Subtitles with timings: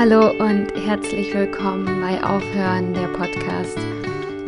[0.00, 3.76] Hallo und herzlich willkommen bei Aufhören der Podcast.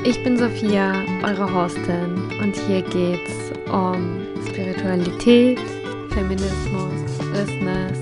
[0.02, 5.60] Ich bin Sophia, eure Hostin, und hier geht's um Spiritualität,
[6.08, 7.98] Feminismus, Business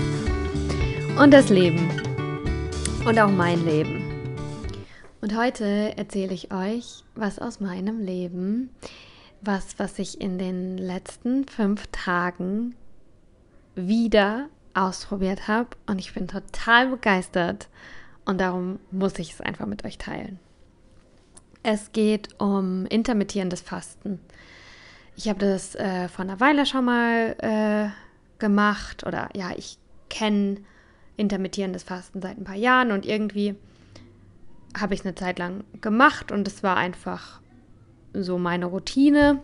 [1.20, 1.90] und das Leben.
[3.04, 4.00] Und auch mein Leben.
[5.20, 8.70] Und heute erzähle ich euch was aus meinem Leben,
[9.40, 12.76] was, was ich in den letzten fünf Tagen
[13.74, 17.68] wieder ausprobiert habe und ich bin total begeistert
[18.24, 20.38] und darum muss ich es einfach mit euch teilen.
[21.62, 24.20] Es geht um intermittierendes Fasten.
[25.16, 27.90] Ich habe das äh, vor einer Weile schon mal äh,
[28.38, 30.56] gemacht oder ja, ich kenne
[31.16, 33.54] intermittierendes Fasten seit ein paar Jahren und irgendwie
[34.78, 37.40] habe ich es eine Zeit lang gemacht und es war einfach
[38.14, 39.42] so meine Routine.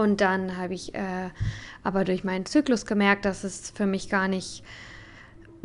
[0.00, 1.30] Und dann habe ich äh,
[1.82, 4.64] aber durch meinen Zyklus gemerkt, dass es für mich gar nicht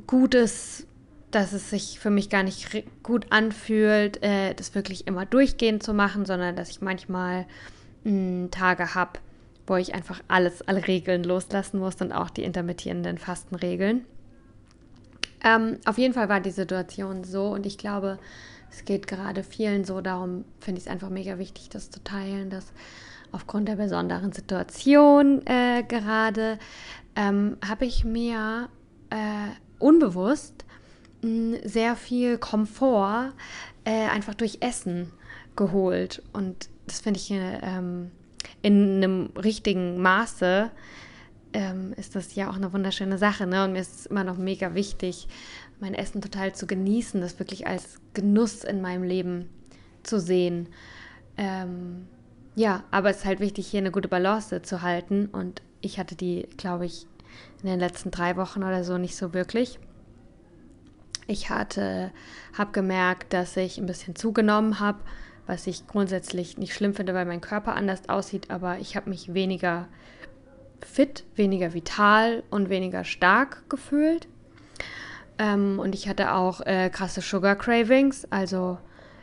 [0.07, 0.87] gut ist,
[1.31, 5.93] dass es sich für mich gar nicht gut anfühlt, äh, das wirklich immer durchgehend zu
[5.93, 7.45] machen, sondern dass ich manchmal
[8.03, 9.19] mh, hm, Tage habe,
[9.67, 14.05] wo ich einfach alles, alle Regeln loslassen muss und auch die intermittierenden Fastenregeln.
[15.43, 18.19] Ähm, auf jeden Fall war die Situation so und ich glaube,
[18.71, 22.49] es geht gerade vielen so, darum finde ich es einfach mega wichtig, das zu teilen,
[22.49, 22.73] dass
[23.31, 26.59] aufgrund der besonderen Situation äh, gerade,
[27.15, 28.69] ähm, habe ich mir
[29.09, 30.65] äh, unbewusst
[31.21, 33.33] mh, sehr viel Komfort
[33.83, 35.11] äh, einfach durch Essen
[35.55, 36.21] geholt.
[36.33, 38.11] Und das finde ich ähm,
[38.61, 40.71] in einem richtigen Maße
[41.53, 43.47] ähm, ist das ja auch eine wunderschöne Sache.
[43.47, 43.63] Ne?
[43.63, 45.27] Und mir ist es immer noch mega wichtig,
[45.79, 49.49] mein Essen total zu genießen, das wirklich als Genuss in meinem Leben
[50.03, 50.67] zu sehen.
[51.37, 52.07] Ähm,
[52.55, 55.27] ja, aber es ist halt wichtig, hier eine gute Balance zu halten.
[55.27, 57.05] Und ich hatte die, glaube ich,
[57.61, 59.79] in den letzten drei Wochen oder so nicht so wirklich.
[61.27, 62.11] Ich hatte,
[62.57, 64.99] habe gemerkt, dass ich ein bisschen zugenommen habe,
[65.47, 69.33] was ich grundsätzlich nicht schlimm finde, weil mein Körper anders aussieht, aber ich habe mich
[69.33, 69.87] weniger
[70.81, 74.27] fit, weniger vital und weniger stark gefühlt.
[75.37, 78.77] Ähm, und ich hatte auch äh, krasse Sugar Cravings, also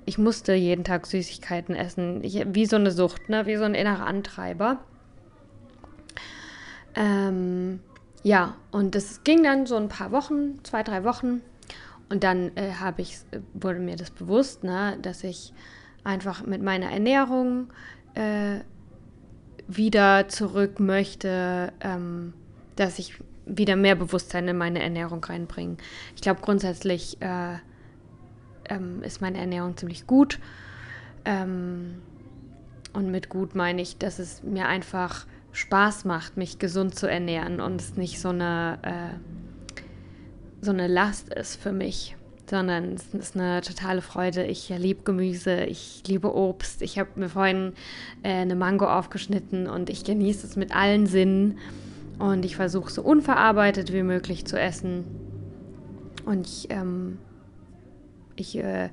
[0.04, 2.22] ich musste jeden Tag Süßigkeiten essen.
[2.24, 3.46] Ich, wie so eine Sucht, ne?
[3.46, 4.78] wie so ein innerer Antreiber.
[6.94, 7.80] Ähm,
[8.22, 11.40] ja, und das ging dann so ein paar Wochen, zwei, drei Wochen.
[12.08, 13.18] Und dann äh, ich,
[13.54, 15.52] wurde mir das bewusst, ne, dass ich
[16.04, 17.72] einfach mit meiner Ernährung
[18.14, 18.60] äh,
[19.66, 22.34] wieder zurück möchte, ähm,
[22.76, 23.14] dass ich
[23.46, 25.76] wieder mehr Bewusstsein in meine Ernährung reinbringe.
[26.14, 27.56] Ich glaube grundsätzlich äh,
[28.72, 30.38] ähm, ist meine Ernährung ziemlich gut.
[31.24, 32.02] Ähm,
[32.92, 37.60] und mit gut meine ich, dass es mir einfach Spaß macht, mich gesund zu ernähren
[37.60, 39.74] und es nicht so eine, äh,
[40.64, 42.16] so eine Last ist für mich,
[42.48, 44.44] sondern es ist eine totale Freude.
[44.44, 46.82] Ich liebe Gemüse, ich liebe Obst.
[46.82, 47.72] Ich habe mir vorhin
[48.22, 51.58] äh, eine Mango aufgeschnitten und ich genieße es mit allen Sinnen.
[52.18, 55.04] Und ich versuche so unverarbeitet wie möglich zu essen.
[56.24, 57.18] Und ich ähm,
[58.42, 58.90] ich äh,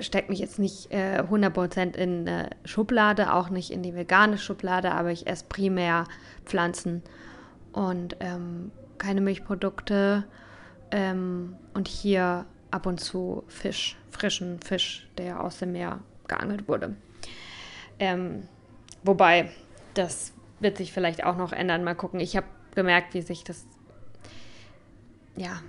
[0.00, 4.92] stecke mich jetzt nicht äh, 100% in eine Schublade, auch nicht in die vegane Schublade,
[4.92, 6.04] aber ich esse primär
[6.44, 7.02] Pflanzen
[7.72, 10.24] und ähm, keine Milchprodukte
[10.90, 16.96] ähm, und hier ab und zu Fisch, frischen Fisch, der aus dem Meer geangelt wurde.
[17.98, 18.48] Ähm,
[19.02, 19.50] wobei,
[19.94, 21.84] das wird sich vielleicht auch noch ändern.
[21.84, 22.20] Mal gucken.
[22.20, 23.66] Ich habe gemerkt, wie sich das
[25.38, 25.62] ja,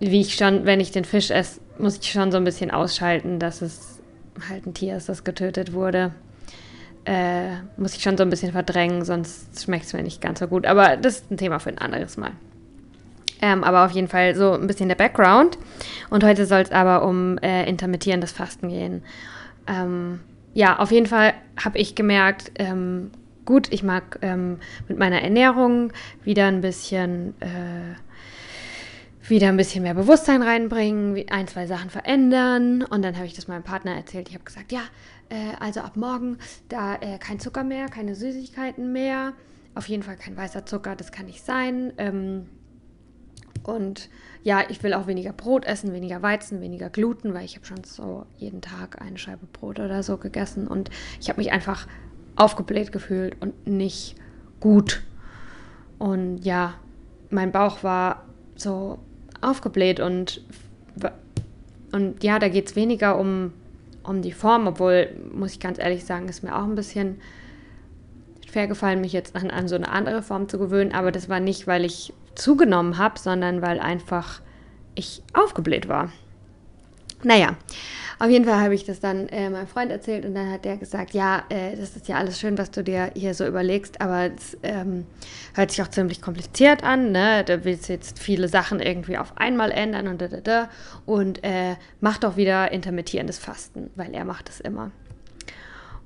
[0.00, 3.38] wie ich schon, wenn ich den Fisch esse, muss ich schon so ein bisschen ausschalten,
[3.38, 4.00] dass es
[4.48, 6.12] halt ein Tier ist, das getötet wurde.
[7.04, 10.46] Äh, muss ich schon so ein bisschen verdrängen, sonst schmeckt es mir nicht ganz so
[10.46, 10.66] gut.
[10.66, 12.32] Aber das ist ein Thema für ein anderes Mal.
[13.40, 15.58] Ähm, aber auf jeden Fall so ein bisschen der Background.
[16.10, 19.02] Und heute soll es aber um äh, intermittierendes Fasten gehen.
[19.66, 20.20] Ähm,
[20.54, 23.10] ja, auf jeden Fall habe ich gemerkt, ähm,
[23.44, 24.58] gut, ich mag ähm,
[24.88, 25.92] mit meiner Ernährung
[26.24, 27.94] wieder ein bisschen äh,
[29.30, 32.82] wieder ein bisschen mehr Bewusstsein reinbringen, ein, zwei Sachen verändern.
[32.82, 34.28] Und dann habe ich das meinem Partner erzählt.
[34.28, 34.82] Ich habe gesagt, ja,
[35.28, 36.38] äh, also ab morgen
[36.68, 39.32] da äh, kein Zucker mehr, keine Süßigkeiten mehr.
[39.74, 41.92] Auf jeden Fall kein weißer Zucker, das kann nicht sein.
[41.98, 42.46] Ähm,
[43.62, 44.08] und
[44.42, 47.84] ja, ich will auch weniger Brot essen, weniger Weizen, weniger Gluten, weil ich habe schon
[47.84, 50.66] so jeden Tag eine Scheibe Brot oder so gegessen.
[50.66, 50.90] Und
[51.20, 51.86] ich habe mich einfach
[52.36, 54.14] aufgebläht gefühlt und nicht
[54.60, 55.02] gut.
[55.98, 56.74] Und ja,
[57.30, 58.24] mein Bauch war
[58.54, 59.00] so
[59.40, 60.42] aufgebläht und,
[61.92, 63.52] und ja, da geht es weniger um,
[64.02, 67.20] um die Form, obwohl, muss ich ganz ehrlich sagen, ist mir auch ein bisschen
[68.50, 71.40] schwer gefallen, mich jetzt an, an so eine andere Form zu gewöhnen, aber das war
[71.40, 74.40] nicht, weil ich zugenommen habe, sondern weil einfach
[74.94, 76.10] ich aufgebläht war.
[77.24, 77.56] Naja,
[78.20, 80.76] auf jeden Fall habe ich das dann äh, meinem Freund erzählt und dann hat der
[80.76, 84.32] gesagt, ja, äh, das ist ja alles schön, was du dir hier so überlegst, aber
[84.34, 85.06] es ähm,
[85.54, 87.44] hört sich auch ziemlich kompliziert an, ne?
[87.44, 90.68] Da willst du jetzt viele Sachen irgendwie auf einmal ändern und da, da, da.
[91.06, 94.90] Und äh, mach doch wieder intermittierendes Fasten, weil er macht es immer.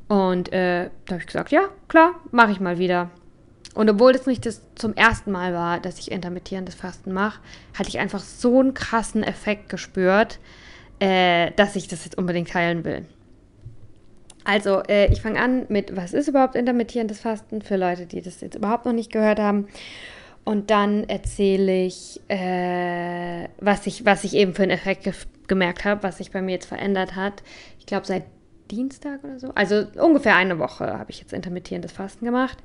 [0.09, 3.11] Und äh, da habe ich gesagt, ja, klar, mache ich mal wieder.
[3.75, 7.41] Und obwohl das nicht das zum ersten Mal war, dass ich intermittierendes Fasten mache,
[7.73, 10.39] hatte ich einfach so einen krassen Effekt gespürt,
[11.03, 13.05] äh, dass ich das jetzt unbedingt teilen will.
[14.45, 18.41] Also, äh, ich fange an mit, was ist überhaupt intermittierendes Fasten für Leute, die das
[18.41, 19.67] jetzt überhaupt noch nicht gehört haben.
[20.45, 25.13] Und dann erzähle ich, äh, was, ich, was ich eben für einen Effekt ge
[25.49, 27.43] gemerkt habe, was sich bei mir jetzt verändert hat.
[27.79, 28.23] Ich glaube, seit
[28.71, 29.53] Dienstag oder so.
[29.55, 32.59] Also ungefähr eine Woche habe ich jetzt intermittierendes Fasten gemacht.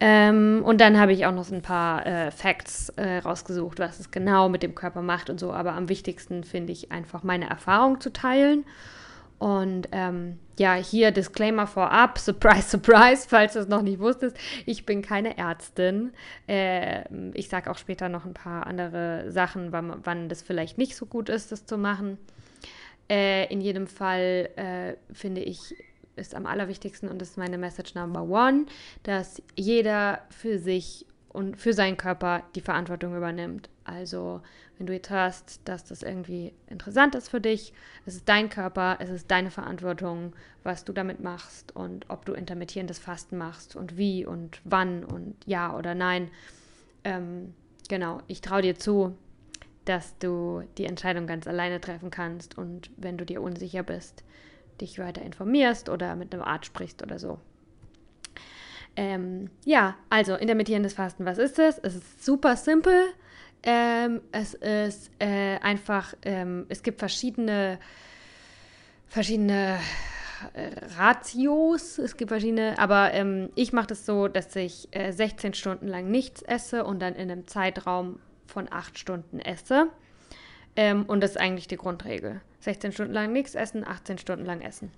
[0.00, 4.00] Ähm, und dann habe ich auch noch so ein paar äh, Facts äh, rausgesucht, was
[4.00, 5.52] es genau mit dem Körper macht und so.
[5.52, 8.64] Aber am wichtigsten finde ich einfach meine Erfahrung zu teilen.
[9.38, 14.36] Und ähm, ja, hier Disclaimer vorab, surprise, surprise, falls du es noch nicht wusstest,
[14.66, 16.12] ich bin keine Ärztin.
[16.48, 17.04] Äh,
[17.34, 21.06] ich sage auch später noch ein paar andere Sachen, wann, wann das vielleicht nicht so
[21.06, 22.18] gut ist, das zu machen.
[23.10, 25.74] Äh, in jedem Fall äh, finde ich,
[26.16, 28.66] ist am allerwichtigsten und das ist meine Message Number One,
[29.02, 33.68] dass jeder für sich und für seinen Körper die Verantwortung übernimmt.
[33.82, 34.40] Also,
[34.78, 37.72] wenn du jetzt hörst, dass das irgendwie interessant ist für dich,
[38.06, 40.32] es ist dein Körper, es ist deine Verantwortung,
[40.62, 45.36] was du damit machst und ob du intermittierendes Fasten machst und wie und wann und
[45.44, 46.30] ja oder nein.
[47.02, 47.52] Ähm,
[47.88, 49.16] genau, ich traue dir zu,
[49.84, 54.24] dass du die Entscheidung ganz alleine treffen kannst und wenn du dir unsicher bist,
[54.80, 57.38] dich weiter informierst oder mit einem Arzt sprichst oder so.
[58.96, 61.78] Ähm, ja, also intermittierendes Fasten, was ist es?
[61.78, 63.06] Es ist super simpel.
[63.62, 67.78] Ähm, es ist äh, einfach, ähm, es gibt verschiedene,
[69.08, 69.78] verschiedene
[70.52, 75.54] äh, Ratios, es gibt verschiedene, aber ähm, ich mache das so, dass ich äh, 16
[75.54, 79.88] Stunden lang nichts esse und dann in einem Zeitraum von 8 Stunden esse.
[80.76, 82.42] Ähm, und das ist eigentlich die Grundregel.
[82.64, 84.90] 16 Stunden lang nichts essen, 18 Stunden lang essen.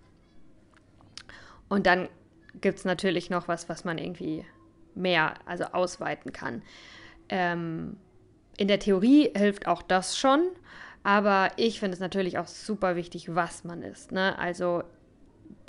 [1.68, 2.08] Und dann
[2.60, 4.44] gibt es natürlich noch was, was man irgendwie
[4.94, 6.62] mehr, also ausweiten kann.
[7.28, 7.96] Ähm,
[8.56, 10.46] in der Theorie hilft auch das schon,
[11.02, 14.12] aber ich finde es natürlich auch super wichtig, was man isst.
[14.12, 14.38] Ne?
[14.38, 14.84] Also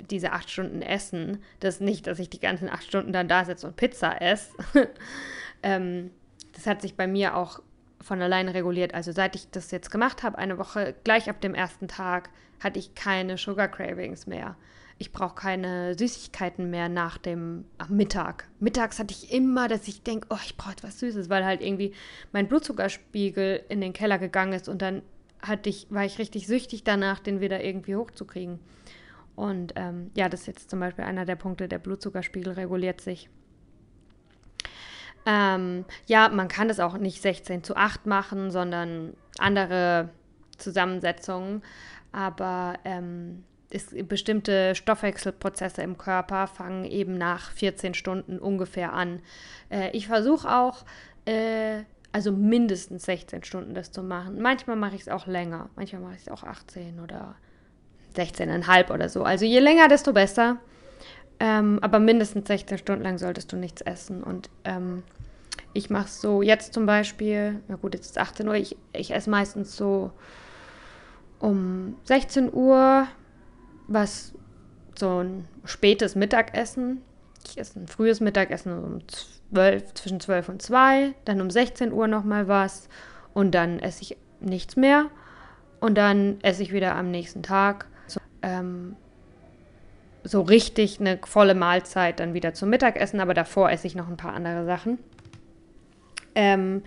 [0.08, 3.66] diese acht Stunden Essen, das nicht, dass ich die ganzen acht Stunden dann da sitze
[3.66, 4.52] und Pizza esse.
[5.64, 6.12] ähm,
[6.54, 7.60] das hat sich bei mir auch
[8.08, 8.94] von alleine reguliert.
[8.94, 12.78] Also seit ich das jetzt gemacht habe, eine Woche, gleich ab dem ersten Tag, hatte
[12.78, 14.56] ich keine Sugar Cravings mehr.
[15.00, 18.48] Ich brauche keine Süßigkeiten mehr nach dem Mittag.
[18.58, 21.92] Mittags hatte ich immer, dass ich denke, oh, ich brauche etwas Süßes, weil halt irgendwie
[22.32, 25.02] mein Blutzuckerspiegel in den Keller gegangen ist und dann
[25.40, 28.58] hatte ich, war ich richtig süchtig danach, den wieder irgendwie hochzukriegen.
[29.36, 33.30] Und ähm, ja, das ist jetzt zum Beispiel einer der Punkte, der Blutzuckerspiegel reguliert sich.
[35.28, 40.08] Ähm, ja, man kann es auch nicht 16 zu 8 machen, sondern andere
[40.56, 41.62] Zusammensetzungen.
[42.12, 49.20] Aber ähm, ist, bestimmte Stoffwechselprozesse im Körper fangen eben nach 14 Stunden ungefähr an.
[49.68, 50.86] Äh, ich versuche auch,
[51.26, 54.40] äh, also mindestens 16 Stunden das zu machen.
[54.40, 55.68] Manchmal mache ich es auch länger.
[55.76, 57.34] Manchmal mache ich es auch 18 oder
[58.16, 59.24] 16,5 oder so.
[59.24, 60.56] Also je länger, desto besser.
[61.38, 64.22] Ähm, aber mindestens 16 Stunden lang solltest du nichts essen.
[64.22, 65.02] Und ähm,
[65.78, 69.14] ich mache es so, jetzt zum Beispiel, na gut, jetzt ist 18 Uhr, ich, ich
[69.14, 70.10] esse meistens so
[71.38, 73.06] um 16 Uhr,
[73.86, 74.34] was
[74.98, 77.00] so ein spätes Mittagessen.
[77.46, 78.98] Ich esse ein frühes Mittagessen um
[79.52, 82.88] 12, zwischen 12 und 2, dann um 16 Uhr nochmal was
[83.32, 85.06] und dann esse ich nichts mehr
[85.78, 87.86] und dann esse ich wieder am nächsten Tag.
[88.08, 88.96] So, ähm,
[90.24, 94.16] so richtig eine volle Mahlzeit dann wieder zum Mittagessen, aber davor esse ich noch ein
[94.16, 94.98] paar andere Sachen.
[96.34, 96.82] Ähm,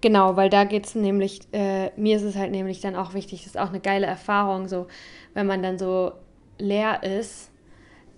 [0.00, 3.40] genau, weil da geht es nämlich, äh, mir ist es halt nämlich dann auch wichtig,
[3.40, 4.86] das ist auch eine geile Erfahrung, so,
[5.34, 6.12] wenn man dann so
[6.58, 7.50] leer ist,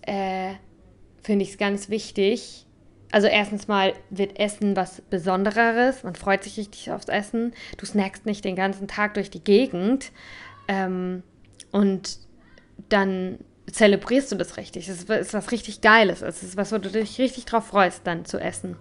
[0.02, 0.54] äh,
[1.22, 2.66] finde ich es ganz wichtig.
[3.12, 8.26] Also erstens mal wird Essen was Besondereres, man freut sich richtig aufs Essen, du snackst
[8.26, 10.12] nicht den ganzen Tag durch die Gegend
[10.68, 11.22] ähm,
[11.72, 12.18] und
[12.88, 13.38] dann
[13.70, 14.88] zelebrierst du das richtig.
[14.88, 16.22] Es ist was richtig Geiles.
[16.22, 18.76] Es ist was, wo du dich richtig drauf freust, dann zu essen.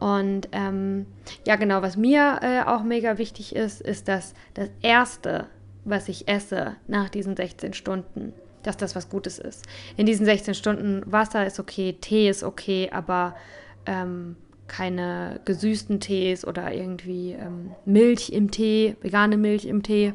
[0.00, 1.06] Und ähm,
[1.46, 5.46] ja, genau, was mir äh, auch mega wichtig ist, ist, dass das Erste,
[5.84, 9.66] was ich esse nach diesen 16 Stunden, dass das was Gutes ist.
[9.98, 13.36] In diesen 16 Stunden Wasser ist okay, Tee ist okay, aber
[13.84, 14.36] ähm,
[14.68, 20.14] keine gesüßten Tees oder irgendwie ähm, Milch im Tee, vegane Milch im Tee.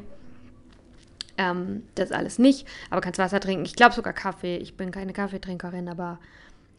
[1.38, 3.66] Ähm, das alles nicht, aber kannst Wasser trinken.
[3.66, 4.56] Ich glaube sogar Kaffee.
[4.56, 6.18] Ich bin keine Kaffeetrinkerin, aber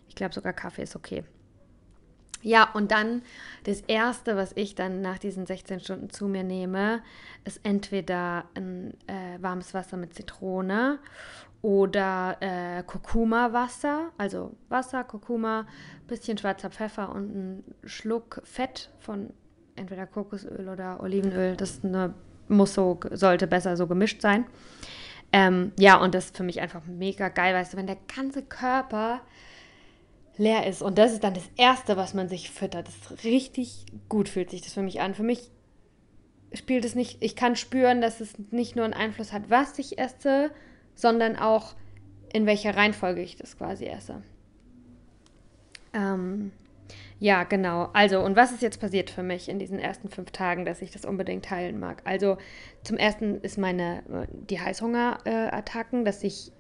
[0.10, 1.24] ich glaube sogar Kaffee ist okay.
[2.48, 3.24] Ja, und dann
[3.66, 7.02] das Erste, was ich dann nach diesen 16 Stunden zu mir nehme,
[7.44, 11.00] ist entweder ein äh, warmes Wasser mit Zitrone
[11.62, 15.68] oder äh, Kurkuma-Wasser, also Wasser, Kurkuma,
[16.08, 19.34] bisschen schwarzer Pfeffer und ein Schluck Fett von
[19.76, 21.58] entweder Kokosöl oder Olivenöl.
[21.58, 22.14] Das eine,
[22.48, 24.46] muss so, sollte besser so gemischt sein.
[25.34, 28.42] Ähm, ja, und das ist für mich einfach mega geil, weißt du, wenn der ganze
[28.42, 29.20] Körper
[30.38, 30.82] leer ist.
[30.82, 32.88] Und das ist dann das Erste, was man sich füttert.
[32.88, 35.14] Das richtig gut fühlt sich das für mich an.
[35.14, 35.52] Für mich
[36.54, 40.00] spielt es nicht, ich kann spüren, dass es nicht nur einen Einfluss hat, was ich
[40.00, 40.52] esse,
[40.96, 41.76] sondern auch
[42.34, 44.22] in welcher Reihenfolge ich das quasi esse.
[45.94, 46.52] Ähm,
[47.20, 47.90] ja, genau.
[47.94, 50.92] Also, und was ist jetzt passiert für mich in diesen ersten fünf Tagen, dass ich
[50.92, 52.02] das unbedingt teilen mag?
[52.06, 52.38] Also,
[52.84, 56.52] zum ersten ist meine, die Heißhungerattacken, dass ich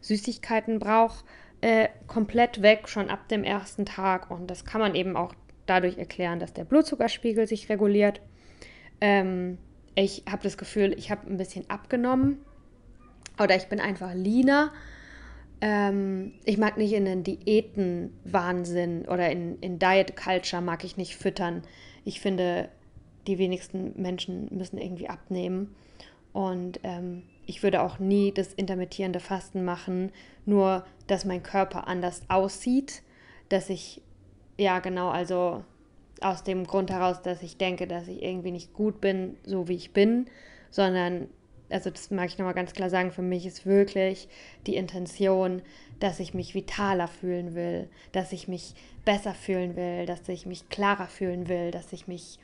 [0.00, 1.24] Süßigkeiten brauche
[1.60, 4.30] äh, komplett weg, schon ab dem ersten Tag.
[4.30, 5.34] Und das kann man eben auch
[5.66, 8.20] dadurch erklären, dass der Blutzuckerspiegel sich reguliert.
[9.00, 9.58] Ähm,
[9.94, 12.38] ich habe das Gefühl, ich habe ein bisschen abgenommen
[13.38, 14.72] oder ich bin einfach leaner.
[15.60, 21.62] Ähm, ich mag nicht in den Diäten-Wahnsinn oder in, in Diet-Culture mag ich nicht füttern.
[22.04, 22.68] Ich finde,
[23.26, 25.74] die wenigsten Menschen müssen irgendwie abnehmen.
[26.32, 30.10] Und ähm, ich würde auch nie das intermittierende Fasten machen,
[30.46, 33.02] nur dass mein Körper anders aussieht,
[33.48, 34.00] dass ich,
[34.58, 35.64] ja genau, also
[36.20, 39.74] aus dem Grund heraus, dass ich denke, dass ich irgendwie nicht gut bin, so wie
[39.74, 40.26] ich bin,
[40.70, 41.28] sondern,
[41.70, 44.28] also das mag ich nochmal ganz klar sagen, für mich ist wirklich
[44.66, 45.62] die Intention,
[46.00, 48.74] dass ich mich vitaler fühlen will, dass ich mich
[49.04, 52.38] besser fühlen will, dass ich mich klarer fühlen will, dass ich mich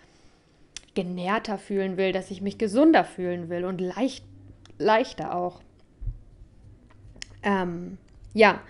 [0.94, 4.24] genährter fühlen will, dass ich mich gesunder fühlen will und leicht
[4.80, 5.60] leichter auch.
[7.42, 7.98] Ähm,
[8.34, 8.60] ja,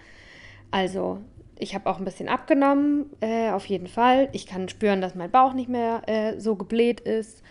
[0.71, 1.21] also
[1.59, 4.29] ich habe auch ein bisschen abgenommen, äh, auf jeden Fall.
[4.33, 7.43] Ich kann spüren, dass mein Bauch nicht mehr äh, so gebläht ist.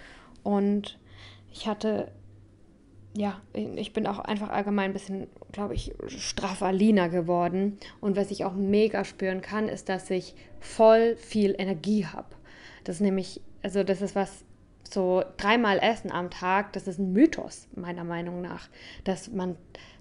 [0.44, 0.98] Und
[1.52, 2.12] ich hatte,
[3.16, 7.78] ja, ich bin auch einfach allgemein ein bisschen, glaube ich, straffer, leaner geworden.
[8.02, 12.36] Und was ich auch mega spüren kann, ist, dass ich voll viel Energie habe.
[12.84, 14.44] Das ist nämlich, also das ist was,
[14.94, 18.70] so dreimal essen am Tag, das ist ein Mythos, meiner Meinung nach,
[19.04, 19.56] dass man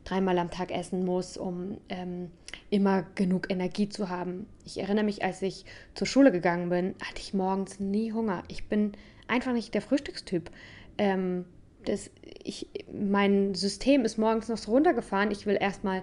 [0.05, 2.31] dreimal am Tag essen muss, um ähm,
[2.71, 4.47] immer genug Energie zu haben.
[4.65, 5.65] Ich erinnere mich, als ich
[5.95, 8.43] zur Schule gegangen bin, hatte ich morgens nie Hunger.
[8.49, 8.93] Ich bin
[9.27, 10.51] einfach nicht der Frühstückstyp.
[10.97, 11.45] Ähm,
[11.89, 12.11] das,
[12.45, 15.31] ich, mein System ist morgens noch so runtergefahren.
[15.31, 16.03] Ich will erstmal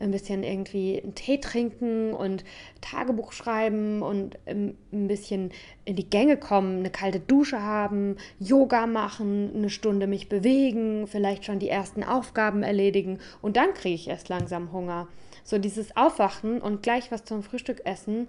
[0.00, 2.44] ein bisschen irgendwie einen Tee trinken und
[2.80, 5.50] Tagebuch schreiben und ähm, ein bisschen
[5.84, 11.44] in die Gänge kommen, eine kalte Dusche haben, Yoga machen, eine Stunde mich bewegen, vielleicht
[11.44, 15.08] schon die ersten Aufgaben erledigen und dann kriege ich erst langsam Hunger.
[15.44, 18.28] So dieses Aufwachen und gleich was zum Frühstück essen,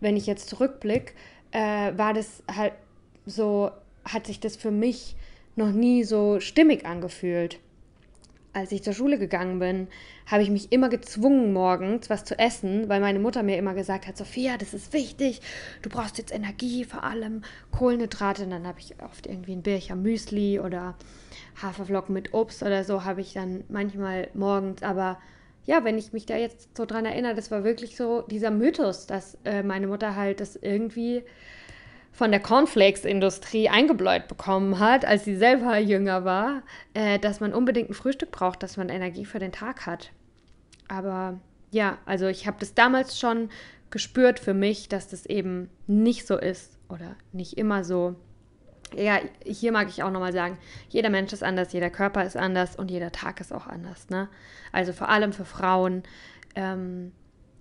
[0.00, 1.12] wenn ich jetzt zurückblicke,
[1.50, 2.72] äh, war das halt
[3.26, 3.70] so,
[4.04, 5.14] hat sich das für mich
[5.56, 7.58] noch nie so stimmig angefühlt
[8.52, 9.88] als ich zur Schule gegangen bin,
[10.26, 14.06] habe ich mich immer gezwungen, morgens was zu essen, weil meine Mutter mir immer gesagt
[14.06, 15.40] hat, Sophia, das ist wichtig,
[15.80, 18.44] du brauchst jetzt Energie, vor allem Kohlenhydrate.
[18.44, 20.94] Und dann habe ich oft irgendwie ein Bircher Müsli oder
[21.62, 24.82] Haferflocken mit Obst oder so, habe ich dann manchmal morgens.
[24.82, 25.18] Aber
[25.64, 29.06] ja, wenn ich mich da jetzt so dran erinnere, das war wirklich so dieser Mythos,
[29.06, 31.22] dass äh, meine Mutter halt das irgendwie
[32.12, 37.90] von der Cornflakes-Industrie eingebläut bekommen hat, als sie selber jünger war, äh, dass man unbedingt
[37.90, 40.12] ein Frühstück braucht, dass man Energie für den Tag hat.
[40.88, 41.40] Aber
[41.70, 43.48] ja, also ich habe das damals schon
[43.90, 48.14] gespürt für mich, dass das eben nicht so ist oder nicht immer so.
[48.94, 50.58] Ja, hier mag ich auch nochmal sagen,
[50.90, 54.10] jeder Mensch ist anders, jeder Körper ist anders und jeder Tag ist auch anders.
[54.10, 54.28] Ne?
[54.70, 56.02] Also vor allem für Frauen.
[56.54, 57.12] Ähm,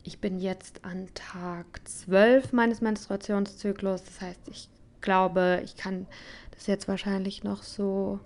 [0.04, 4.04] ich bin jetzt an Tag 12 meines Menstruationszyklus.
[4.04, 4.70] Das heißt, ich
[5.02, 6.08] glaube, ich kann
[6.52, 8.20] das jetzt wahrscheinlich noch so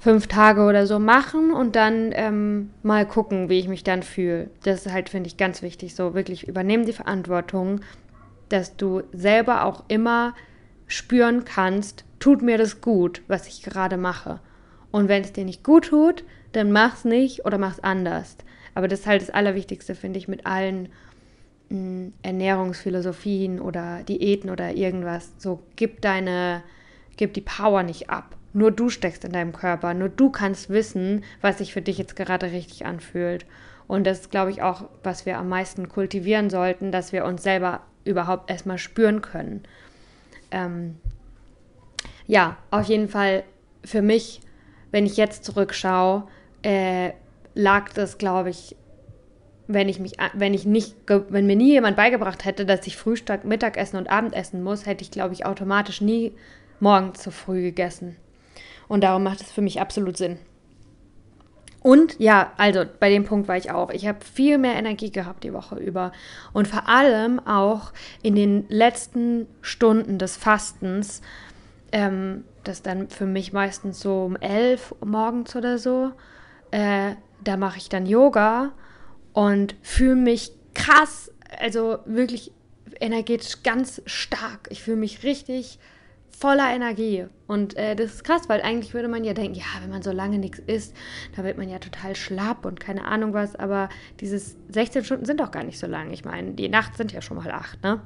[0.00, 4.50] fünf Tage oder so machen und dann ähm, mal gucken, wie ich mich dann fühle.
[4.62, 5.94] Das ist halt, finde ich, ganz wichtig.
[5.94, 7.80] So wirklich übernehmen die Verantwortung,
[8.48, 10.34] dass du selber auch immer
[10.86, 14.40] spüren kannst, tut mir das gut, was ich gerade mache.
[14.90, 18.36] Und wenn es dir nicht gut tut, dann mach's nicht oder mach's anders.
[18.80, 20.88] Aber das ist halt das Allerwichtigste, finde ich, mit allen
[21.68, 25.32] mh, mm, Ernährungsphilosophien oder Diäten oder irgendwas.
[25.36, 26.62] So, gib deine,
[27.18, 28.36] gib die Power nicht ab.
[28.54, 29.92] Nur du steckst in deinem Körper.
[29.92, 33.44] Nur du kannst wissen, was sich für dich jetzt gerade richtig anfühlt.
[33.86, 37.42] Und das ist, glaube ich, auch, was wir am meisten kultivieren sollten, dass wir uns
[37.42, 39.62] selber überhaupt erstmal spüren können.
[40.50, 40.96] Ähm,
[42.26, 43.44] ja, auf jeden Fall
[43.84, 44.40] für mich,
[44.90, 46.24] wenn ich jetzt zurückschaue,
[46.62, 47.10] äh,
[47.60, 48.76] lag das, glaube ich,
[49.68, 53.44] wenn ich mich, wenn ich nicht, wenn mir nie jemand beigebracht hätte, dass ich Frühstück,
[53.44, 56.32] Mittagessen und Abendessen muss, hätte ich, glaube ich, automatisch nie
[56.80, 58.16] morgens zu früh gegessen.
[58.88, 60.38] Und darum macht es für mich absolut Sinn.
[61.82, 63.90] Und ja, also bei dem Punkt war ich auch.
[63.90, 66.12] Ich habe viel mehr Energie gehabt die Woche über.
[66.52, 71.22] Und vor allem auch in den letzten Stunden des Fastens,
[71.92, 76.10] ähm, das dann für mich meistens so um elf morgens oder so,
[76.70, 78.72] äh, da mache ich dann Yoga
[79.32, 82.52] und fühle mich krass, also wirklich
[83.00, 84.68] energetisch ganz stark.
[84.70, 85.78] Ich fühle mich richtig
[86.30, 87.26] voller Energie.
[87.46, 90.12] Und äh, das ist krass, weil eigentlich würde man ja denken, ja, wenn man so
[90.12, 90.96] lange nichts isst,
[91.36, 93.56] da wird man ja total schlapp und keine Ahnung was.
[93.56, 93.88] Aber
[94.20, 96.10] dieses 16 Stunden sind doch gar nicht so lang.
[96.12, 98.00] Ich meine, die Nacht sind ja schon mal acht, ne?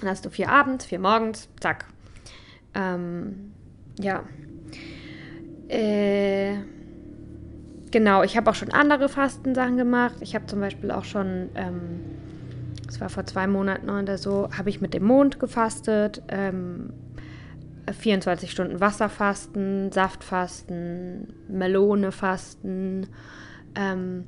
[0.00, 1.86] Dann hast du vier abends, vier morgens, zack.
[2.74, 3.52] Ähm,
[3.98, 4.22] ja.
[5.68, 6.58] Äh
[7.90, 10.16] genau, ich habe auch schon andere Fastensachen gemacht.
[10.20, 12.00] Ich habe zum Beispiel auch schon, ähm,
[12.86, 16.22] das war vor zwei Monaten oder so, habe ich mit dem Mond gefastet.
[16.28, 16.92] Ähm,
[17.92, 23.06] 24 Stunden Wasserfasten, Saftfasten, Melone fasten.
[23.74, 24.24] Ähm,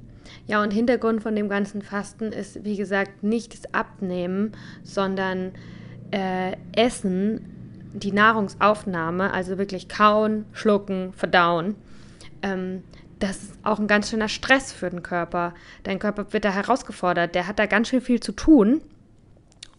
[0.46, 4.52] ja, und Hintergrund von dem ganzen Fasten ist, wie gesagt, nicht das Abnehmen,
[4.82, 5.52] sondern
[6.10, 7.46] äh, Essen,
[7.92, 11.74] die Nahrungsaufnahme, also wirklich kauen, schlucken, verdauen.
[12.42, 12.82] Ähm,
[13.20, 15.54] das ist auch ein ganz schöner Stress für den Körper.
[15.84, 18.80] Dein Körper wird da herausgefordert, der hat da ganz schön viel zu tun.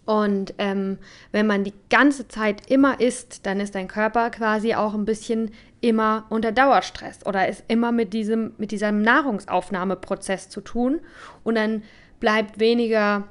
[0.06, 0.98] Und ähm,
[1.32, 5.52] wenn man die ganze Zeit immer isst, dann ist dein Körper quasi auch ein bisschen
[5.80, 11.02] immer unter Dauerstress oder ist immer mit diesem, mit diesem Nahrungsaufnahmeprozess zu tun.
[11.44, 11.84] Und dann
[12.20, 13.28] bleibt weniger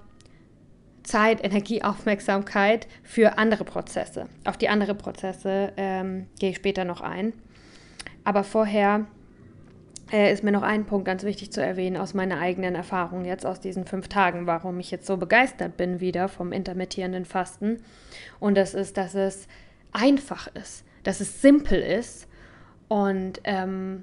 [1.02, 4.26] Zeit, Energie, Aufmerksamkeit für andere Prozesse.
[4.44, 7.32] Auf die anderen Prozesse ähm, gehe ich später noch ein.
[8.24, 9.06] Aber vorher
[10.12, 13.46] äh, ist mir noch ein Punkt ganz wichtig zu erwähnen aus meiner eigenen Erfahrung jetzt
[13.46, 17.82] aus diesen fünf Tagen, warum ich jetzt so begeistert bin wieder vom intermittierenden Fasten.
[18.38, 19.46] Und das ist, dass es
[19.92, 22.28] einfach ist, dass es simpel ist
[22.88, 24.02] und ähm,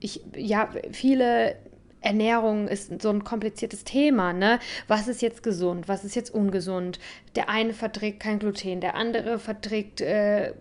[0.00, 1.56] ich, ja, viele
[2.00, 4.58] Ernährung ist so ein kompliziertes Thema, ne?
[4.86, 6.98] Was ist jetzt gesund, was ist jetzt ungesund?
[7.34, 10.52] Der eine verträgt kein Gluten, der andere verträgt, äh,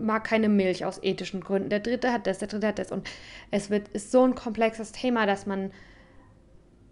[0.00, 2.92] mag keine Milch aus ethischen Gründen, der dritte hat das, der dritte hat das.
[2.92, 3.08] Und
[3.50, 5.70] es wird, ist so ein komplexes Thema, dass man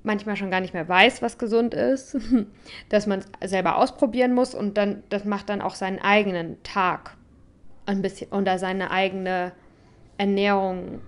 [0.02, 2.16] manchmal schon gar nicht mehr weiß, was gesund ist,
[2.88, 7.16] dass man es selber ausprobieren muss und dann, das macht dann auch seinen eigenen Tag
[7.86, 9.52] ein bisschen oder seine eigene
[10.18, 11.00] Ernährung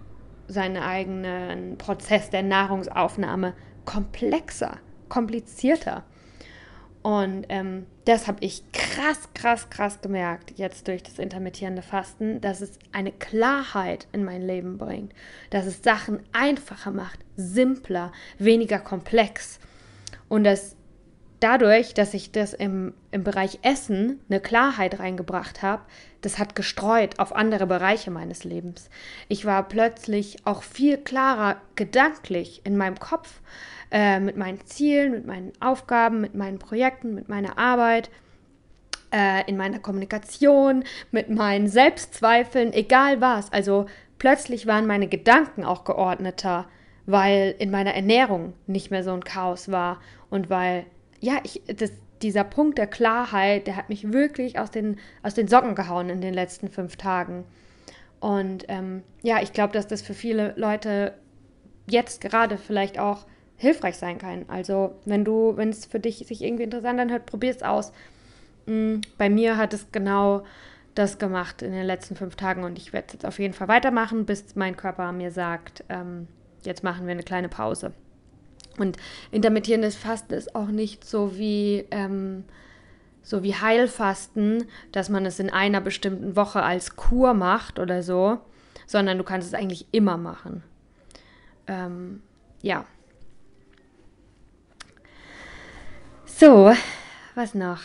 [0.48, 6.04] seinen eigenen Prozess der Nahrungsaufnahme komplexer, komplizierter.
[7.04, 12.62] Und ähm, das habe ich krass, krass, krass gemerkt jetzt durch das intermittierende Fasten, dass
[12.62, 15.12] es eine Klarheit in mein Leben bringt,
[15.50, 19.60] dass es Sachen einfacher macht, simpler, weniger komplex.
[20.30, 20.76] Und dass
[21.40, 25.82] dadurch, dass ich das im, im Bereich Essen eine Klarheit reingebracht habe,
[26.22, 28.88] das hat gestreut auf andere Bereiche meines Lebens.
[29.28, 33.42] Ich war plötzlich auch viel klarer gedanklich in meinem Kopf
[33.94, 38.10] äh, mit meinen Zielen, mit meinen Aufgaben, mit meinen Projekten, mit meiner Arbeit,
[39.12, 43.52] äh, in meiner Kommunikation, mit meinen Selbstzweifeln, egal was.
[43.52, 43.86] Also
[44.18, 46.66] plötzlich waren meine Gedanken auch geordneter,
[47.06, 50.86] weil in meiner Ernährung nicht mehr so ein Chaos war und weil
[51.20, 55.46] ja, ich, das, dieser Punkt der Klarheit, der hat mich wirklich aus den, aus den
[55.46, 57.44] Socken gehauen in den letzten fünf Tagen.
[58.18, 61.14] Und ähm, ja, ich glaube, dass das für viele Leute
[61.86, 63.26] jetzt gerade vielleicht auch
[63.64, 64.44] hilfreich sein kann.
[64.48, 67.92] Also, wenn du, wenn es für dich sich irgendwie interessant anhört, probier es aus.
[68.66, 70.44] Mhm, bei mir hat es genau
[70.94, 73.68] das gemacht in den letzten fünf Tagen und ich werde es jetzt auf jeden Fall
[73.68, 76.28] weitermachen, bis mein Körper mir sagt, ähm,
[76.62, 77.92] jetzt machen wir eine kleine Pause.
[78.78, 78.96] Und
[79.30, 82.44] intermittierendes Fasten ist auch nicht so wie, ähm,
[83.22, 88.38] so wie Heilfasten, dass man es in einer bestimmten Woche als Kur macht oder so,
[88.86, 90.62] sondern du kannst es eigentlich immer machen.
[91.66, 92.22] Ähm,
[92.62, 92.84] ja.
[96.44, 96.74] So,
[97.34, 97.80] was noch?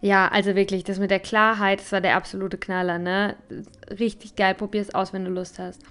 [0.00, 3.34] Ja, also wirklich, das mit der Klarheit, das war der absolute Knaller, ne?
[3.90, 5.82] Richtig geil, probier es aus, wenn du Lust hast.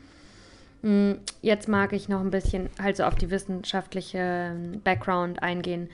[0.84, 4.20] Mm, jetzt mag ich noch ein bisschen halt so auf die wissenschaftliche
[4.54, 5.90] ähm, Background eingehen,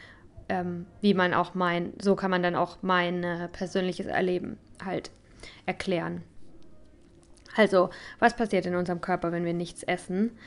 [0.49, 5.10] ähm, wie man auch mein, so kann man dann auch mein äh, persönliches Erleben halt
[5.65, 6.21] erklären.
[7.56, 10.38] Also, was passiert in unserem Körper, wenn wir nichts essen?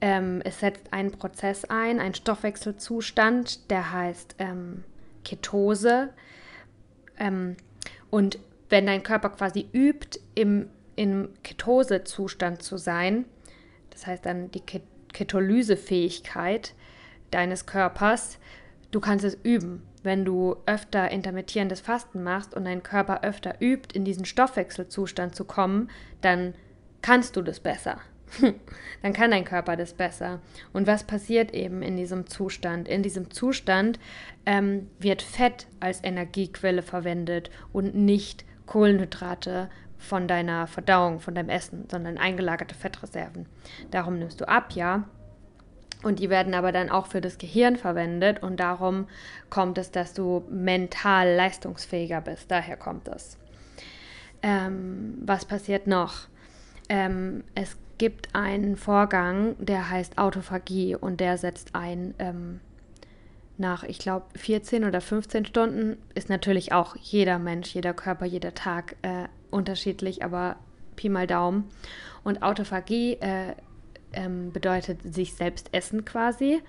[0.00, 4.84] Ähm, es setzt einen Prozess ein, einen Stoffwechselzustand, der heißt ähm,
[5.24, 6.10] Ketose.
[7.18, 7.56] Ähm,
[8.10, 13.24] und wenn dein Körper quasi übt, im, im Ketosezustand zu sein,
[13.90, 14.62] das heißt dann die
[15.12, 16.74] Ketolysefähigkeit
[17.30, 18.38] deines Körpers,
[18.90, 19.82] du kannst es üben.
[20.02, 25.44] Wenn du öfter intermittierendes Fasten machst und dein Körper öfter übt, in diesen Stoffwechselzustand zu
[25.44, 26.54] kommen, dann
[27.02, 28.00] kannst du das besser.
[29.02, 30.40] dann kann dein Körper das besser.
[30.72, 32.88] Und was passiert eben in diesem Zustand?
[32.88, 33.98] In diesem Zustand
[34.44, 41.86] ähm, wird Fett als Energiequelle verwendet und nicht Kohlenhydrate von deiner Verdauung, von deinem Essen,
[41.90, 43.46] sondern eingelagerte Fettreserven.
[43.90, 45.04] Darum nimmst du ab, ja.
[46.02, 49.08] Und die werden aber dann auch für das Gehirn verwendet und darum
[49.48, 52.50] kommt es, dass du mental leistungsfähiger bist.
[52.50, 53.38] Daher kommt es.
[54.42, 56.28] Ähm, was passiert noch?
[56.88, 62.60] Ähm, es gibt einen Vorgang, der heißt Autophagie und der setzt ein ähm,
[63.58, 65.96] nach, ich glaube, 14 oder 15 Stunden.
[66.14, 70.56] Ist natürlich auch jeder Mensch, jeder Körper, jeder Tag äh, unterschiedlich, aber
[70.96, 71.64] Pi mal Daumen.
[72.22, 73.54] Und Autophagie äh,
[74.12, 76.60] ähm, bedeutet sich selbst essen quasi.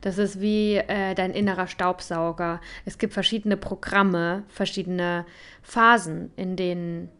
[0.00, 2.60] Das ist wie äh, dein innerer Staubsauger.
[2.84, 5.24] Es gibt verschiedene Programme, verschiedene
[5.62, 7.10] Phasen, in denen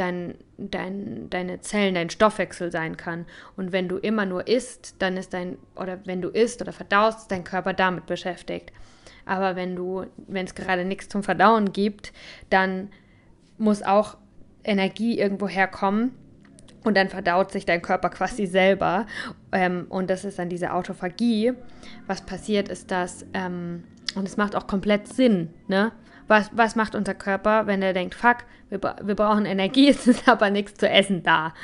[0.00, 3.26] dein, dein, deine Zellen, dein Stoffwechsel sein kann.
[3.56, 7.20] Und wenn du immer nur isst, dann ist dein, oder wenn du isst oder verdaust,
[7.20, 8.72] ist dein Körper damit beschäftigt.
[9.24, 12.12] Aber wenn du, wenn es gerade nichts zum Verdauen gibt,
[12.48, 12.90] dann
[13.58, 14.16] muss auch
[14.64, 16.12] Energie irgendwo herkommen
[16.84, 19.06] und dann verdaut sich dein Körper quasi selber.
[19.52, 21.52] Ähm, und das ist dann diese Autophagie.
[22.06, 25.92] Was passiert ist, dass, ähm, und es macht auch komplett Sinn, ne?
[26.28, 30.28] Was, was macht unser Körper, wenn er denkt, fuck, wir, wir brauchen Energie, es ist
[30.28, 31.54] aber nichts zu essen da?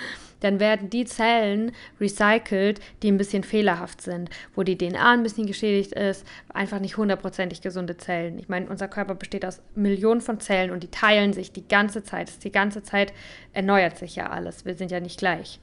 [0.41, 1.71] Dann werden die Zellen
[2.01, 6.97] recycelt, die ein bisschen fehlerhaft sind, wo die DNA ein bisschen geschädigt ist, einfach nicht
[6.97, 8.41] hundertprozentig gesunde Zellen.
[8.41, 12.03] Ich meine, unser Körper besteht aus Millionen von Zellen und die teilen sich die ganze
[12.03, 12.43] Zeit.
[12.43, 13.13] Die ganze Zeit
[13.53, 14.65] erneuert sich ja alles.
[14.65, 15.61] Wir sind ja nicht gleich.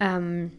[0.00, 0.50] Ähm,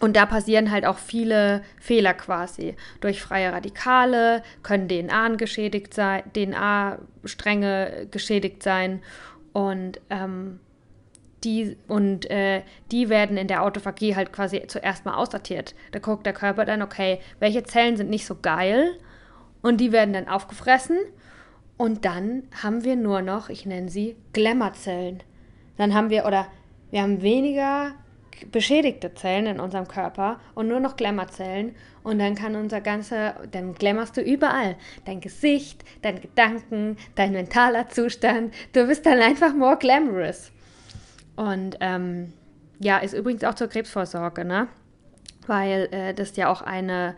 [0.00, 2.76] und da passieren halt auch viele Fehler quasi.
[3.00, 9.02] Durch freie Radikale können DNA geschädigt sein, DNA-Stränge geschädigt sein
[9.52, 10.60] und ähm,
[11.44, 15.74] die und äh, die werden in der Autophagie halt quasi zuerst mal aussortiert.
[15.92, 18.98] Da guckt der Körper dann, okay, welche Zellen sind nicht so geil
[19.62, 20.98] und die werden dann aufgefressen
[21.76, 25.22] und dann haben wir nur noch, ich nenne sie Glamourzellen.
[25.76, 26.46] Dann haben wir oder
[26.90, 27.94] wir haben weniger
[28.50, 31.74] beschädigte Zellen in unserem Körper und nur noch Glamourzellen.
[32.02, 34.76] Und dann kann unser ganzer, dann glammerst du überall.
[35.04, 38.54] Dein Gesicht, deine Gedanken, dein mentaler Zustand.
[38.72, 40.50] Du bist dann einfach more glamorous.
[41.36, 42.32] Und ähm,
[42.80, 44.68] ja, ist übrigens auch zur Krebsvorsorge, ne?
[45.46, 47.16] Weil äh, das ja auch eine,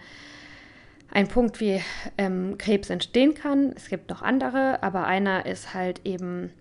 [1.11, 1.81] ein Punkt, wie
[2.19, 3.73] ähm, Krebs entstehen kann.
[3.77, 6.53] Es gibt noch andere, aber einer ist halt eben,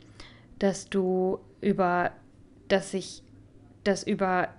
[0.60, 2.12] dass du über,
[2.68, 3.24] dass sich
[3.84, 4.50] das über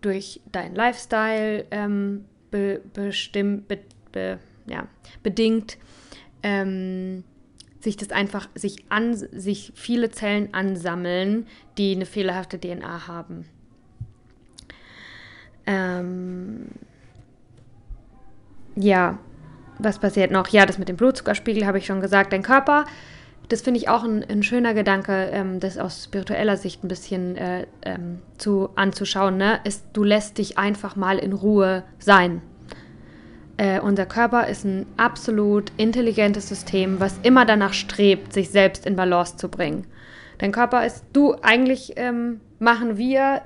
[0.00, 3.78] durch deinen Lifestyle ähm, be, bestimmt, be,
[4.10, 4.86] be, ja,
[5.22, 5.78] bedingt,
[6.42, 7.24] ähm,
[7.80, 11.46] sich das einfach, sich an, sich viele Zellen ansammeln,
[11.78, 13.44] die eine fehlerhafte DNA haben.
[15.66, 16.66] Ähm,
[18.76, 19.18] ja,
[19.78, 20.48] was passiert noch?
[20.48, 22.32] Ja, das mit dem Blutzuckerspiegel habe ich schon gesagt.
[22.32, 22.84] Dein Körper
[23.48, 27.36] das finde ich auch ein, ein schöner Gedanke, ähm, das aus spiritueller Sicht ein bisschen
[27.36, 29.60] äh, ähm, zu, anzuschauen, ne?
[29.64, 32.42] ist, du lässt dich einfach mal in Ruhe sein.
[33.58, 38.96] Äh, unser Körper ist ein absolut intelligentes System, was immer danach strebt, sich selbst in
[38.96, 39.86] Balance zu bringen.
[40.38, 43.42] Dein Körper ist, du, eigentlich ähm, machen wir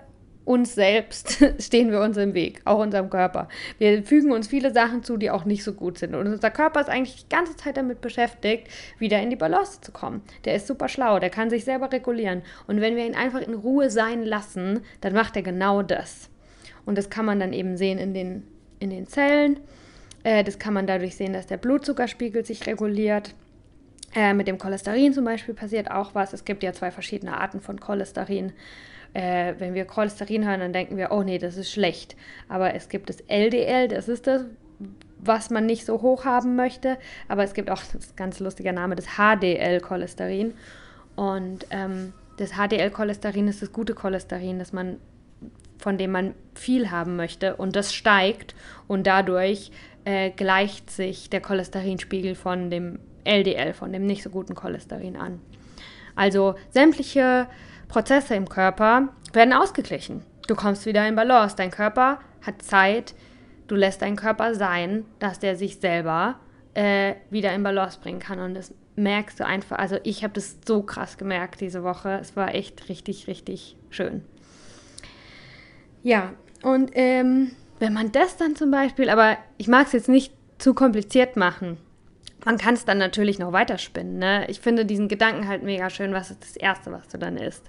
[0.46, 3.48] uns selbst stehen wir uns im Weg, auch unserem Körper.
[3.78, 6.14] Wir fügen uns viele Sachen zu, die auch nicht so gut sind.
[6.14, 9.90] Und unser Körper ist eigentlich die ganze Zeit damit beschäftigt, wieder in die Balance zu
[9.92, 10.22] kommen.
[10.44, 12.42] Der ist super schlau, der kann sich selber regulieren.
[12.68, 16.30] Und wenn wir ihn einfach in Ruhe sein lassen, dann macht er genau das.
[16.86, 18.44] Und das kann man dann eben sehen in den,
[18.78, 19.58] in den Zellen.
[20.22, 23.34] Äh, das kann man dadurch sehen, dass der Blutzuckerspiegel sich reguliert.
[24.14, 26.32] Äh, mit dem Cholesterin zum Beispiel passiert auch was.
[26.32, 28.52] Es gibt ja zwei verschiedene Arten von Cholesterin
[29.16, 32.16] äh, wenn wir Cholesterin hören, dann denken wir, oh nee, das ist schlecht.
[32.50, 34.44] Aber es gibt das LDL, das ist das,
[35.18, 36.98] was man nicht so hoch haben möchte.
[37.26, 40.52] Aber es gibt auch, das ist ein ganz lustiger Name, das HDL-Cholesterin.
[41.14, 44.98] Und ähm, das HDL-Cholesterin ist das gute Cholesterin, das man,
[45.78, 47.56] von dem man viel haben möchte.
[47.56, 48.54] Und das steigt
[48.86, 49.70] und dadurch
[50.04, 55.40] äh, gleicht sich der Cholesterinspiegel von dem LDL, von dem nicht so guten Cholesterin an.
[56.14, 57.46] Also sämtliche
[57.88, 60.22] Prozesse im Körper werden ausgeglichen.
[60.46, 61.56] Du kommst wieder in Balance.
[61.56, 63.14] Dein Körper hat Zeit,
[63.66, 66.36] du lässt deinen Körper sein, dass der sich selber
[66.74, 68.38] äh, wieder in Balance bringen kann.
[68.38, 72.18] Und das merkst du einfach, also ich habe das so krass gemerkt diese Woche.
[72.20, 74.22] Es war echt richtig, richtig schön.
[76.02, 80.32] Ja, und ähm, wenn man das dann zum Beispiel, aber ich mag es jetzt nicht
[80.58, 81.78] zu kompliziert machen.
[82.46, 84.18] Man kann es dann natürlich noch weiterspinnen.
[84.18, 84.46] Ne?
[84.48, 87.68] Ich finde diesen Gedanken halt mega schön, was ist das Erste, was du dann isst.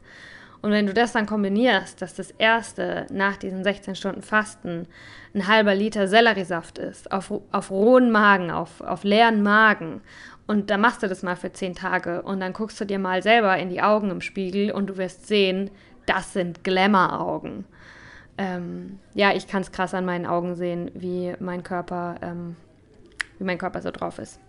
[0.62, 4.88] Und wenn du das dann kombinierst, dass das Erste nach diesen 16 Stunden Fasten
[5.34, 10.02] ein halber Liter Selleriesaft ist, auf, auf rohen Magen, auf, auf leeren Magen,
[10.46, 13.24] und dann machst du das mal für 10 Tage und dann guckst du dir mal
[13.24, 15.72] selber in die Augen im Spiegel und du wirst sehen,
[16.06, 17.66] das sind Glamour-Augen.
[18.38, 22.56] Ähm, ja, ich kann es krass an meinen Augen sehen, wie mein Körper, ähm,
[23.40, 24.40] wie mein Körper so drauf ist.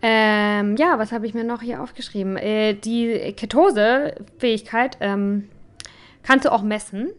[0.00, 2.36] Ähm, ja, was habe ich mir noch hier aufgeschrieben?
[2.36, 5.48] Äh, die Ketose-Fähigkeit ähm,
[6.22, 7.10] kannst du auch messen.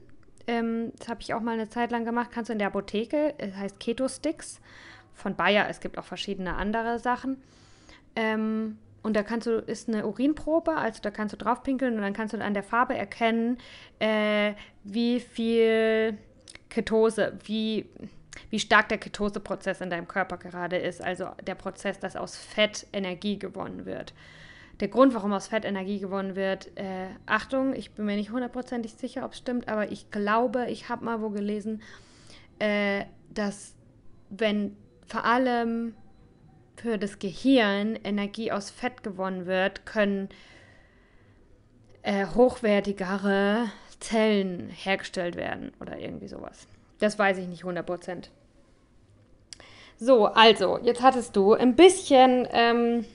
[0.47, 2.29] Ähm, das habe ich auch mal eine Zeit lang gemacht.
[2.31, 4.61] Kannst du in der Apotheke, es heißt Keto-Sticks
[5.13, 5.67] von Bayer.
[5.69, 7.37] Es gibt auch verschiedene andere Sachen.
[8.15, 12.13] Ähm, und da kannst du, ist eine Urinprobe, also da kannst du draufpinkeln und dann
[12.13, 13.57] kannst du an der Farbe erkennen,
[13.99, 16.17] äh, wie viel
[16.69, 17.85] Ketose, wie
[18.49, 22.88] wie stark der Ketoseprozess in deinem Körper gerade ist, also der Prozess, dass aus Fett
[22.93, 24.13] Energie gewonnen wird.
[24.80, 28.93] Der Grund, warum aus Fett Energie gewonnen wird, äh, Achtung, ich bin mir nicht hundertprozentig
[28.93, 31.82] sicher, ob es stimmt, aber ich glaube, ich habe mal wo gelesen,
[32.60, 33.75] äh, dass
[34.30, 35.95] wenn vor allem
[36.78, 40.30] für das Gehirn Energie aus Fett gewonnen wird, können
[42.04, 43.65] äh, hochwertigere
[43.99, 46.67] Zellen hergestellt werden oder irgendwie sowas.
[46.99, 48.29] Das weiß ich nicht 100%.
[49.97, 53.05] So, also, jetzt hattest du ein bisschen ähm,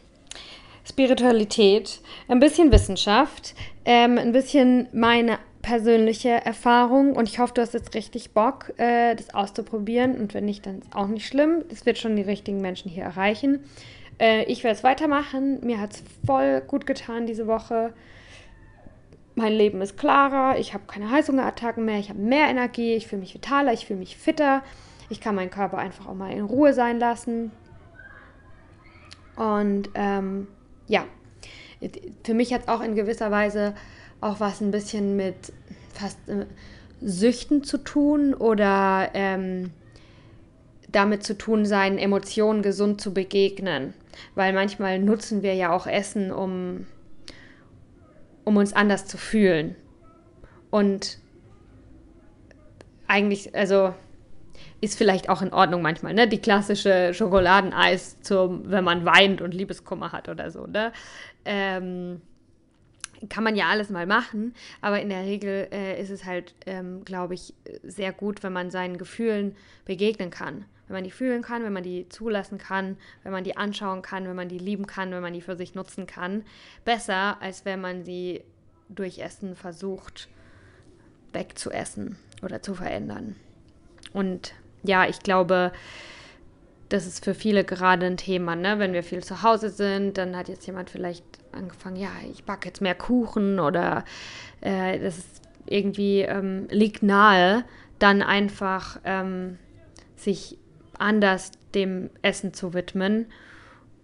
[0.87, 3.55] Spiritualität, ein bisschen Wissenschaft,
[3.87, 9.15] ähm, ein bisschen meine persönliche Erfahrung und ich hoffe, du hast jetzt richtig Bock, äh,
[9.15, 11.65] das auszuprobieren und wenn nicht, dann ist auch nicht schlimm.
[11.71, 13.65] Es wird schon die richtigen Menschen hier erreichen.
[14.19, 15.65] Äh, ich werde es weitermachen.
[15.65, 17.95] Mir hat es voll gut getan diese Woche.
[19.37, 23.21] Mein Leben ist klarer, ich habe keine Heißhungerattacken mehr, ich habe mehr Energie, ich fühle
[23.21, 24.63] mich vitaler, ich fühle mich fitter.
[25.11, 27.51] Ich kann meinen Körper einfach auch mal in Ruhe sein lassen.
[29.37, 30.47] Und ähm,
[30.87, 31.05] ja,
[32.25, 33.75] für mich hat es auch in gewisser Weise
[34.21, 35.53] auch was ein bisschen mit
[35.93, 36.47] fast äh,
[37.01, 39.71] Süchten zu tun oder ähm,
[40.89, 43.93] damit zu tun, seinen Emotionen gesund zu begegnen.
[44.35, 46.87] Weil manchmal nutzen wir ja auch Essen, um,
[48.45, 49.75] um uns anders zu fühlen.
[50.71, 51.19] Und
[53.07, 53.95] eigentlich, also
[54.81, 56.29] ist vielleicht auch in Ordnung manchmal, ne?
[56.29, 60.93] Die klassische Schokoladeneis, zum, wenn man weint und Liebeskummer hat oder so, ne?
[61.45, 62.21] Ähm,
[63.29, 67.05] kann man ja alles mal machen, aber in der Regel äh, ist es halt, ähm,
[67.05, 70.67] glaube ich, sehr gut, wenn man seinen Gefühlen begegnen kann.
[70.87, 74.27] Wenn man die fühlen kann, wenn man die zulassen kann, wenn man die anschauen kann,
[74.27, 76.45] wenn man die lieben kann, wenn man die für sich nutzen kann.
[76.85, 78.43] Besser, als wenn man sie
[78.89, 80.29] durch Essen versucht
[81.33, 83.37] wegzuessen oder zu verändern.
[84.13, 85.73] Und ja, ich glaube,
[86.89, 88.79] das ist für viele gerade ein Thema, ne?
[88.79, 92.69] Wenn wir viel zu Hause sind, dann hat jetzt jemand vielleicht angefangen, ja, ich backe
[92.69, 94.05] jetzt mehr Kuchen oder
[94.61, 97.65] äh, das ist irgendwie ähm, liegt nahe,
[97.99, 99.59] dann einfach ähm,
[100.17, 100.59] sich
[101.01, 103.27] anders dem Essen zu widmen.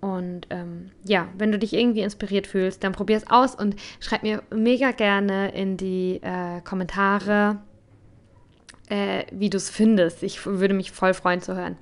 [0.00, 4.22] Und ähm, ja, wenn du dich irgendwie inspiriert fühlst, dann probier es aus und schreib
[4.22, 7.59] mir mega gerne in die äh, Kommentare,
[8.88, 10.22] äh, wie du es findest.
[10.22, 11.76] Ich würde mich voll freuen zu hören,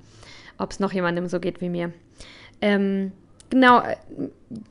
[0.57, 1.93] ob es noch jemandem so geht wie mir.
[2.61, 3.13] Ähm,
[3.49, 3.95] genau, äh,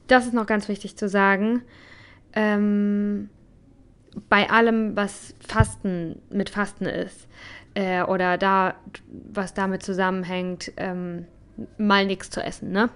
[0.07, 1.63] das ist noch ganz wichtig zu sagen.
[2.35, 3.31] Ähm,
[4.29, 7.29] bei allem, was Fasten mit Fasten ist
[7.79, 8.75] äh, oder da,
[9.07, 11.27] was damit zusammenhängt, ähm,
[11.77, 12.91] mal nichts zu essen, ne?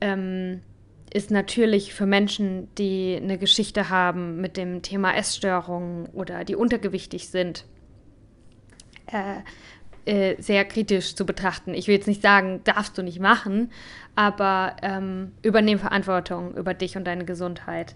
[0.00, 0.60] Ähm,
[1.14, 7.28] ist natürlich für Menschen, die eine Geschichte haben mit dem Thema Essstörungen oder die untergewichtig
[7.28, 7.64] sind,
[9.06, 9.38] äh,
[10.04, 11.72] äh, sehr kritisch zu betrachten.
[11.72, 13.70] Ich will jetzt nicht sagen, darfst du nicht machen,
[14.16, 17.94] aber ähm, übernehm Verantwortung über dich und deine Gesundheit.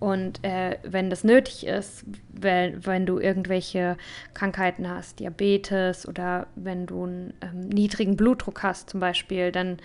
[0.00, 3.98] Und äh, wenn das nötig ist, wenn, wenn du irgendwelche
[4.32, 9.76] Krankheiten hast, Diabetes oder wenn du einen ähm, niedrigen Blutdruck hast zum Beispiel, dann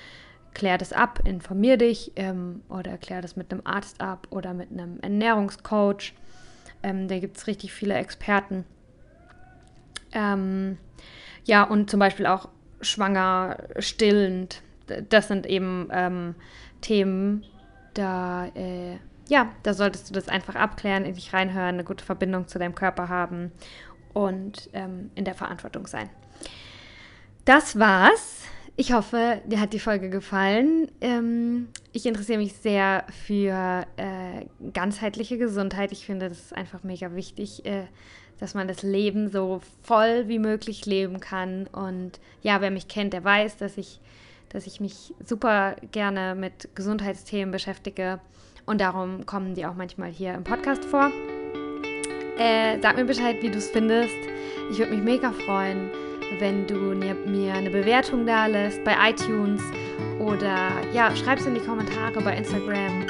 [0.54, 4.71] klär das ab, informier dich ähm, oder klär das mit einem Arzt ab oder mit
[4.71, 6.13] einem Ernährungscoach.
[6.82, 8.63] Ähm, da gibt es richtig viele Experten.
[10.13, 10.78] Ähm,
[11.43, 12.47] ja, und zum Beispiel auch
[12.80, 14.62] schwanger, stillend.
[15.10, 16.36] Das sind eben ähm,
[16.80, 17.43] Themen,
[17.93, 22.47] da, äh, ja, da solltest du das einfach abklären, in dich reinhören, eine gute Verbindung
[22.47, 23.51] zu deinem Körper haben
[24.13, 26.09] und ähm, in der Verantwortung sein.
[27.43, 28.43] Das war's.
[28.77, 30.91] Ich hoffe, dir hat die Folge gefallen.
[30.99, 35.93] Ähm, ich interessiere mich sehr für äh, ganzheitliche Gesundheit.
[35.93, 37.85] Ich finde, das einfach mega wichtig, äh,
[38.39, 41.67] dass man das Leben so voll wie möglich leben kann.
[41.67, 44.01] Und ja, wer mich kennt, der weiß, dass ich,
[44.49, 48.19] dass ich mich super gerne mit Gesundheitsthemen beschäftige.
[48.65, 51.12] Und darum kommen die auch manchmal hier im Podcast vor.
[52.38, 54.15] Äh, sag mir Bescheid, wie du es findest.
[54.71, 55.89] Ich würde mich mega freuen,
[56.39, 59.62] wenn du mir eine Bewertung da lässt bei iTunes
[60.19, 63.06] oder ja, es in die Kommentare bei Instagram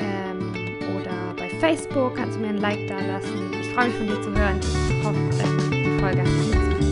[0.00, 0.52] ähm,
[0.96, 2.16] oder bei Facebook.
[2.16, 3.50] Kannst du mir ein Like da lassen.
[3.60, 4.60] Ich freue mich von dir zu hören.
[4.60, 5.18] Ich hoffe,
[5.70, 6.87] die Folge hat dir gefallen.